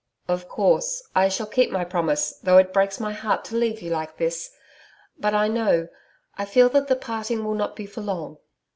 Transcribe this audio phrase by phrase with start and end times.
[0.27, 3.91] 'Of course, I shall keep my promise, though it breaks my heart to leave you
[3.91, 4.49] like this.
[5.19, 5.89] But I know
[6.35, 8.37] I feel that the parting will not be for long....